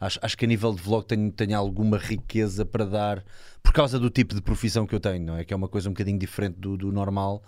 [0.00, 3.24] Acho, acho que a nível de vlog tenho, tenho alguma riqueza para dar
[3.62, 5.44] por causa do tipo de profissão que eu tenho, não é?
[5.44, 7.42] Que é uma coisa um bocadinho diferente do, do normal.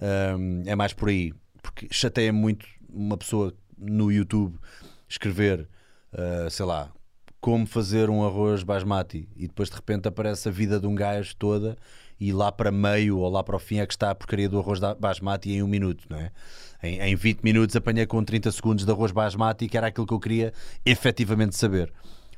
[0.00, 4.56] Um, é mais por aí, porque chateia muito uma pessoa no YouTube
[5.08, 5.68] escrever,
[6.12, 6.92] uh, sei lá,
[7.40, 11.36] como fazer um arroz basmati e depois de repente aparece a vida de um gajo
[11.36, 11.76] toda
[12.20, 14.58] e lá para meio ou lá para o fim é que está a porcaria do
[14.58, 16.32] arroz basmati em um minuto, não é?
[16.82, 20.14] Em, em 20 minutos apanhei com 30 segundos de arroz basmati que era aquilo que
[20.14, 20.52] eu queria
[20.84, 21.92] efetivamente saber.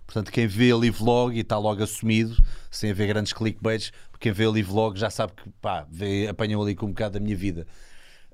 [0.04, 2.36] Portanto, quem vê ali vlog e está logo assumido,
[2.68, 6.74] sem haver grandes clickbaits, quem vê ali vlog já sabe que pá, vê, apanhou ali
[6.74, 7.64] com um bocado da minha vida.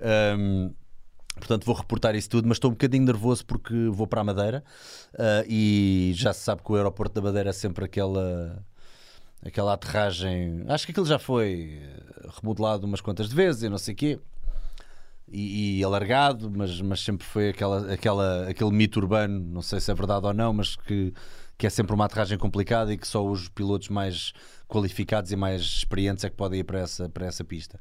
[0.01, 0.71] Ahm,
[1.37, 4.65] Portanto, vou reportar isso tudo, mas estou um bocadinho nervoso porque vou para a Madeira
[5.15, 8.65] uh, e já se sabe que o aeroporto da Madeira é sempre aquela
[9.45, 10.65] aquela aterragem.
[10.69, 11.81] Acho que aquilo já foi
[12.41, 14.19] remodelado umas quantas vezes e não sei o quê.
[15.29, 19.91] E, e, alargado, mas, mas sempre foi aquela, aquela, aquele mito urbano, não sei se
[19.91, 21.13] é verdade ou não, mas que,
[21.59, 24.33] que é sempre uma aterragem complicada e que só os pilotos mais
[24.69, 27.81] qualificados e mais experientes é que podem ir para essa, para essa pista.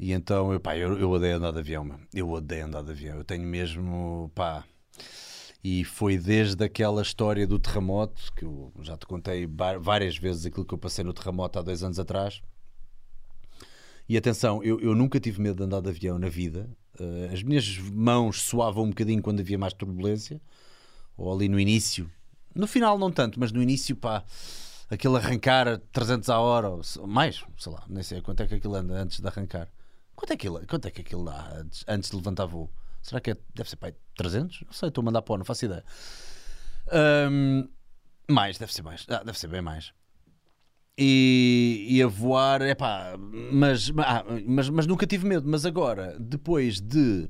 [0.00, 2.00] E então, eu, pá, eu, eu odeio andar de avião, mano.
[2.14, 3.18] eu odeio andar de avião.
[3.18, 4.64] Eu tenho mesmo, pá.
[5.62, 9.46] E foi desde aquela história do terremoto, que eu já te contei
[9.78, 12.40] várias vezes aquilo que eu passei no terremoto há dois anos atrás.
[14.08, 16.66] E atenção, eu, eu nunca tive medo de andar de avião na vida.
[16.98, 20.40] Uh, as minhas mãos suavam um bocadinho quando havia mais turbulência,
[21.14, 22.10] ou ali no início.
[22.54, 24.24] No final, não tanto, mas no início, pá,
[24.88, 28.54] aquele arrancar a 300 a hora, ou mais, sei lá, nem sei quanto é que
[28.54, 29.68] aquilo anda antes de arrancar.
[30.20, 32.70] Quanto é que, ele, quanto é que aquilo dá antes, antes de levantar voo?
[33.00, 34.64] Será que é, deve ser pai, 300?
[34.66, 35.82] Não sei, estou a mandar pó, não faço ideia.
[37.30, 37.66] Um,
[38.28, 39.06] mais, deve ser mais.
[39.08, 39.94] Ah, deve ser bem mais.
[40.98, 45.48] E, e a voar, é pá, mas, ah, mas, mas nunca tive medo.
[45.48, 47.26] Mas agora, depois de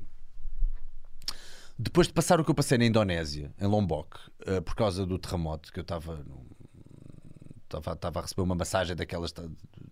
[1.79, 5.17] depois de passar o que eu passei na Indonésia, em Lombok, uh, por causa do
[5.17, 6.25] terremoto, que eu estava
[7.77, 9.43] estava a receber uma massagem daquelas da,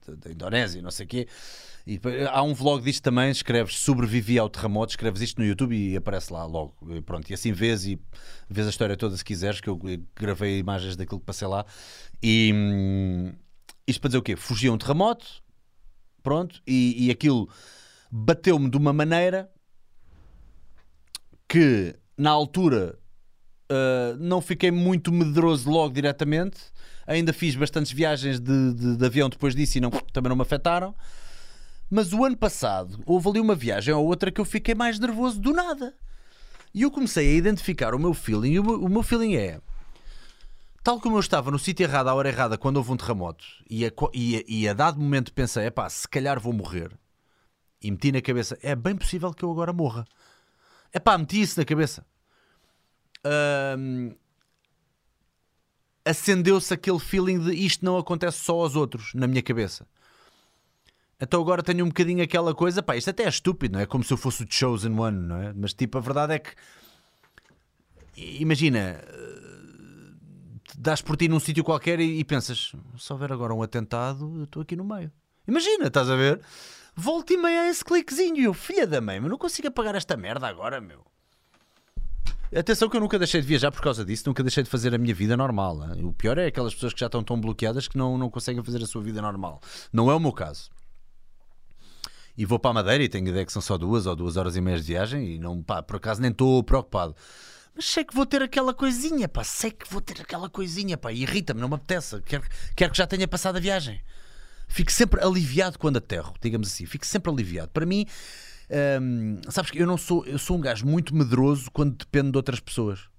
[0.08, 1.28] da, Indonésia, não sei o quê.
[1.88, 2.00] E
[2.32, 6.32] há um vlog disto também, escreves sobrevivi ao terremoto, escreves isto no YouTube e aparece
[6.32, 6.76] lá logo.
[6.90, 8.00] E pronto, e assim vês e
[8.50, 9.80] vês a história toda se quiseres, que eu
[10.16, 11.66] gravei imagens daquilo que passei lá.
[12.22, 13.34] E hum,
[13.88, 14.36] isto para dizer o quê?
[14.36, 15.26] Fugi a um terremoto,
[16.22, 17.50] pronto, e, e aquilo
[18.12, 19.50] bateu-me de uma maneira
[21.48, 23.00] que na altura
[23.72, 26.60] uh, não fiquei muito medroso logo diretamente
[27.10, 30.44] ainda fiz bastantes viagens de, de, de avião depois disso e não, também não me
[30.44, 30.94] afetaram.
[31.90, 35.40] Mas o ano passado houve ali uma viagem ou outra que eu fiquei mais nervoso
[35.40, 35.96] do nada.
[36.72, 38.52] E eu comecei a identificar o meu feeling.
[38.52, 39.60] E o o meu feeling é.
[40.84, 43.86] Tal como eu estava no sítio errado à hora errada quando houve um terremoto e
[43.86, 46.92] a, e a, e a dado momento pensei, é pá, se calhar vou morrer.
[47.82, 50.06] E meti na cabeça, é bem possível que eu agora morra.
[50.94, 52.06] É pá, meti isso na cabeça.
[53.78, 54.16] Um,
[56.04, 59.86] acendeu-se aquele feeling de isto não acontece só aos outros na minha cabeça.
[61.20, 63.86] Então agora tenho um bocadinho aquela coisa, pá, isto até é estúpido, não é?
[63.86, 65.54] Como se eu fosse o Chosen One, não é?
[65.54, 66.52] Mas tipo, a verdade é que
[68.16, 70.12] imagina, eh,
[70.78, 74.44] dás por ti num sítio qualquer e, e, pensas, se houver agora um atentado, eu
[74.46, 75.12] estou aqui no meio.
[75.48, 76.42] Imagina, estás a ver?
[76.96, 80.16] Volta e meia a esse cliquezinho, eu, filha da mãe, mas não consigo apagar esta
[80.18, 81.09] merda agora, meu.
[82.56, 84.98] Atenção que eu nunca deixei de viajar por causa disso, nunca deixei de fazer a
[84.98, 85.84] minha vida normal.
[85.84, 86.04] Hein?
[86.04, 88.82] O pior é aquelas pessoas que já estão tão bloqueadas que não, não conseguem fazer
[88.82, 89.62] a sua vida normal.
[89.94, 90.72] Não é o meu caso.
[92.36, 94.56] E vou para a Madeira e tenho ideia que são só duas ou duas horas
[94.56, 97.16] e meia de viagem e não, pá, por acaso nem estou preocupado.
[97.76, 101.12] Mas sei que vou ter aquela coisinha, pá, sei que vou ter aquela coisinha, pá,
[101.12, 102.20] irrita-me, não me apetece.
[102.22, 102.44] Quero,
[102.76, 104.02] quero que já tenha passado a viagem.
[104.68, 106.86] Fico sempre aliviado quando aterro, digamos assim.
[106.86, 107.72] Fico sempre aliviado.
[107.72, 108.06] Para mim,
[109.02, 112.38] um, sabes que eu não sou, eu sou um gajo muito medroso quando dependo de
[112.38, 113.10] outras pessoas.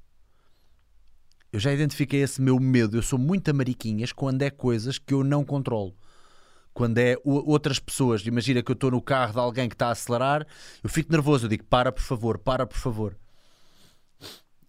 [1.52, 2.96] Eu já identifiquei esse meu medo.
[2.96, 5.96] Eu sou muito mariquinhas quando é coisas que eu não controlo.
[6.72, 9.90] Quando é outras pessoas, imagina que eu estou no carro de alguém que está a
[9.90, 10.46] acelerar,
[10.82, 11.46] eu fico nervoso.
[11.46, 13.16] Eu digo: para, por favor, para, por favor.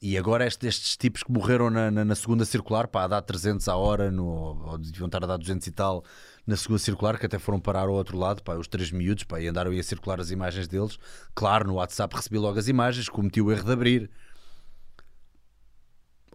[0.02, 3.22] E agora estes, estes tipos que morreram na, na, na, segunda circular, pá, a dar
[3.22, 6.04] 300 a hora, no, ou deviam estar a dar 200 e tal
[6.46, 9.40] na segunda circular, que até foram parar ao outro lado, pá, os três miúdos, pá,
[9.40, 10.98] e andaram a circular as imagens deles.
[11.36, 14.12] Claro, no WhatsApp recebi logo as imagens, cometi o erro de abrir.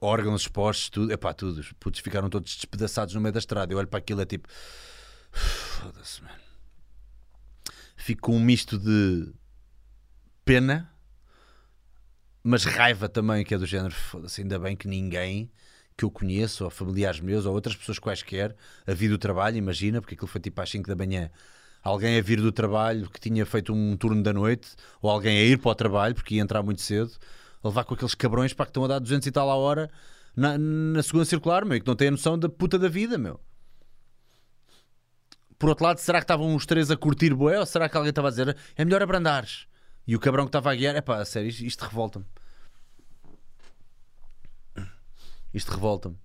[0.01, 1.59] Órgãos expostos, tudo, é pá, tudo.
[1.59, 3.73] Os putos ficaram todos despedaçados no meio da estrada.
[3.73, 4.49] Eu olho para aquilo, é tipo,
[5.31, 6.41] foda-se, mano.
[7.97, 9.33] Fico com um misto de
[10.45, 10.91] pena
[12.49, 15.51] mas raiva também, que é do género, foda-se, ainda bem que ninguém
[15.97, 18.55] que eu conheço, ou familiares meus, ou outras pessoas quaisquer,
[18.87, 21.31] a vir do trabalho, imagina, porque aquilo foi tipo às 5 da manhã,
[21.83, 24.69] alguém a vir do trabalho que tinha feito um turno da noite,
[25.01, 27.13] ou alguém a ir para o trabalho porque ia entrar muito cedo,
[27.63, 29.91] a levar com aqueles cabrões para que estão a dar 200 e tal a hora
[30.37, 33.41] na, na segunda circular, meu, que não têm a noção da puta da vida, meu.
[35.59, 38.11] Por outro lado, será que estavam os três a curtir boé, ou será que alguém
[38.11, 39.67] estava a dizer é melhor abrandares?
[40.07, 42.27] E o cabrão que estava a guiar, é pá, sério, isto, isto revolta-me.
[45.57, 46.19] Isto revolta-me.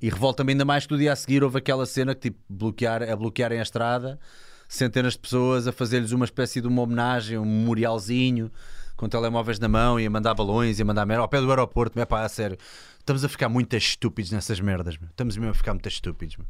[0.00, 3.02] E revolta-me ainda mais que no dia a seguir houve aquela cena que tipo bloquear,
[3.02, 4.20] a bloquearem a estrada,
[4.68, 8.52] centenas de pessoas a fazer-lhes uma espécie de uma homenagem, um memorialzinho,
[8.96, 11.50] com telemóveis na mão e a mandar balões e a mandar merda ao pé do
[11.50, 12.56] aeroporto, é pá, a sério.
[13.00, 15.10] Estamos a ficar muito estúpidos nessas merdas, meu.
[15.10, 16.36] estamos mesmo a ficar muito estúpidos.
[16.36, 16.46] Meu.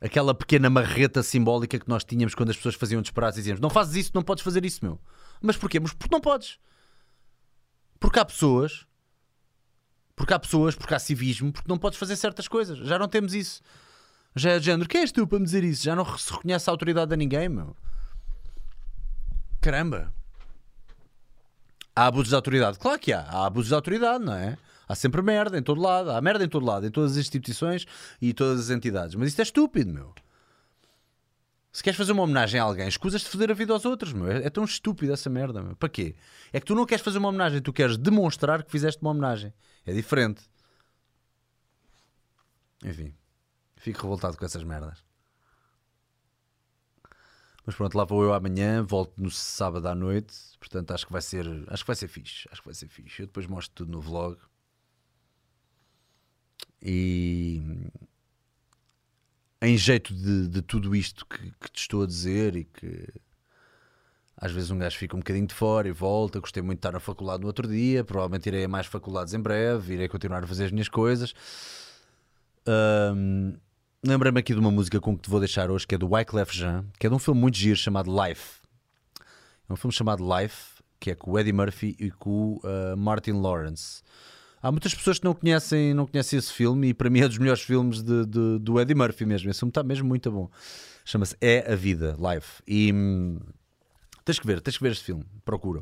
[0.00, 3.70] Aquela pequena marreta simbólica que nós tínhamos quando as pessoas faziam disparates e dizíamos: Não
[3.70, 5.00] fazes isso, não podes fazer isso, meu.
[5.40, 5.78] Mas porquê?
[5.78, 6.58] Mas porque não podes.
[8.00, 8.87] Porque há pessoas.
[10.18, 12.76] Porque há pessoas, porque há civismo, porque não podes fazer certas coisas.
[12.78, 13.62] Já não temos isso.
[14.34, 14.88] Já é de género.
[14.88, 15.84] Quem és tu para me dizer isso?
[15.84, 17.76] Já não se reconhece a autoridade a ninguém, meu.
[19.60, 20.12] Caramba.
[21.94, 22.78] Há abusos de autoridade?
[22.80, 23.20] Claro que há.
[23.20, 24.58] Há abusos de autoridade, não é?
[24.88, 26.10] Há sempre merda em todo lado.
[26.10, 27.86] Há merda em todo lado, em todas as instituições
[28.20, 29.14] e todas as entidades.
[29.14, 30.12] Mas isto é estúpido, meu.
[31.78, 34.28] Se queres fazer uma homenagem a alguém, escusas de foder a vida aos outros, meu.
[34.28, 35.76] É, é tão estúpido essa merda, meu.
[35.76, 36.16] Para quê?
[36.52, 39.54] É que tu não queres fazer uma homenagem, tu queres demonstrar que fizeste uma homenagem.
[39.86, 40.42] É diferente.
[42.82, 43.14] Enfim,
[43.76, 45.04] fico revoltado com essas merdas.
[47.64, 51.22] Mas pronto, lá vou eu amanhã, volto no sábado à noite, portanto acho que vai
[51.22, 53.22] ser, acho que vai ser fixe, acho que vai ser fixe.
[53.22, 54.36] Eu depois mostro tudo no vlog.
[56.82, 57.62] E
[59.60, 63.08] em jeito de, de tudo isto que, que, te estou a dizer e que
[64.36, 66.40] às vezes um gajo fica um bocadinho de fora e volta.
[66.40, 69.40] Gostei muito de estar na faculdade no outro dia, provavelmente irei a mais faculdades em
[69.40, 71.34] breve, irei continuar a fazer as minhas coisas.
[72.66, 73.54] Um,
[74.04, 76.56] Lembrei-me aqui de uma música com que te vou deixar hoje, que é do Wyclef
[76.56, 78.60] Jean, que é de um filme muito giro chamado Life.
[79.68, 82.96] É um filme chamado Life, que é com o Eddie Murphy e com o uh,
[82.96, 84.02] Martin Lawrence.
[84.60, 87.38] Há muitas pessoas que não conhecem, não conhecem esse filme e para mim é dos
[87.38, 89.50] melhores filmes de, de, do Eddie Murphy mesmo.
[89.50, 90.50] Esse filme está mesmo muito bom.
[91.04, 92.62] Chama-se É a Vida, Life.
[92.66, 93.38] E hum,
[94.24, 95.80] tens que ver, tens que ver este filme, procura.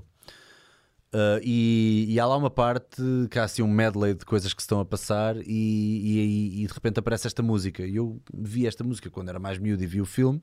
[1.15, 4.61] Uh, e, e, há lá uma parte que há assim um medley de coisas que
[4.61, 7.87] se estão a passar e, e, e, de repente aparece esta música.
[7.87, 10.43] E eu vi esta música quando era mais miúdo e vi o filme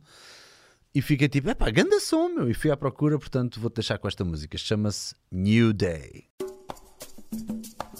[0.95, 2.49] e fiquei tipo, epá, ganda som, meu.
[2.49, 4.57] E fui à procura, portanto vou-te deixar com esta música.
[4.57, 6.25] Chama-se New Day.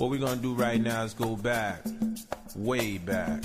[0.04, 1.82] What we're gonna do right now is go back,
[2.58, 3.42] way back.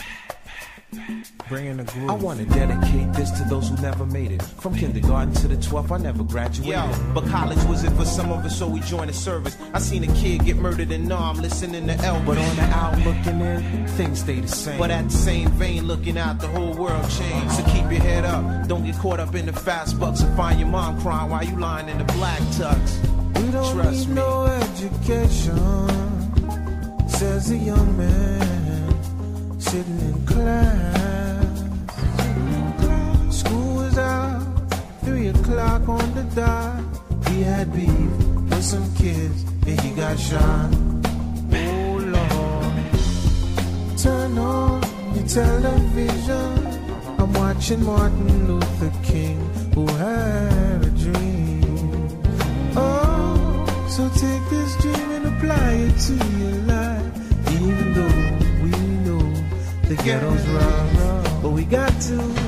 [1.48, 2.10] Bringing the groove.
[2.10, 4.42] I want to dedicate this to those who never made it.
[4.42, 6.74] From kindergarten to the 12th, I never graduated.
[6.74, 9.56] Yo, but college wasn't for some of us, so we joined the service.
[9.72, 12.20] I seen a kid get murdered and now I'm listening to L.
[12.26, 14.80] But on the out looking in, things stay the same.
[14.80, 17.52] But at the same vein, looking out, the whole world changed.
[17.52, 20.58] So keep your head up, don't get caught up in the fast bucks and find
[20.58, 22.98] your mom crying while you lying in the black tux.
[23.40, 24.14] We don't Trust need me.
[24.16, 25.56] no education,
[27.18, 31.58] says a young man sitting in class.
[33.40, 34.46] School was out,
[35.02, 36.80] three o'clock on the dot.
[37.28, 37.90] He had beef
[38.50, 40.70] with some kids and he got shot.
[41.54, 42.86] Oh Lord,
[43.98, 44.80] turn on
[45.16, 46.52] your television.
[47.18, 49.38] I'm watching Martin Luther King
[49.74, 52.22] who had a dream.
[52.76, 56.67] Oh, so take this dream and apply it to life,
[59.88, 62.47] the ghetto's rough, but we got to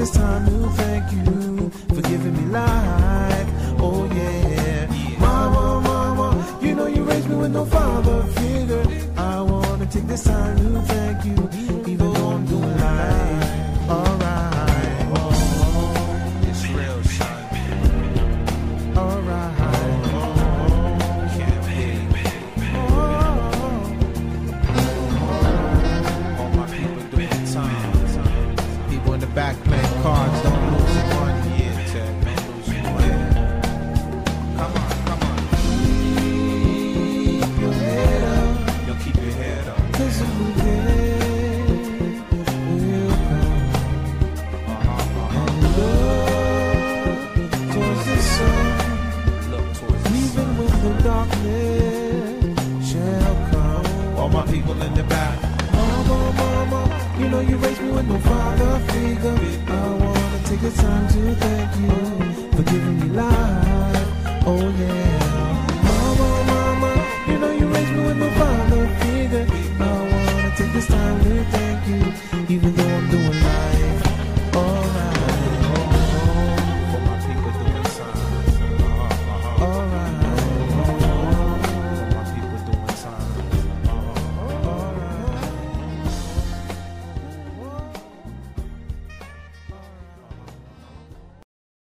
[0.00, 3.48] this time to thank you for giving me life.
[3.78, 4.86] Oh yeah.
[5.18, 8.82] Mama, mama, you know you raised me with no father figure.
[9.18, 11.49] I wanna take this time to thank you,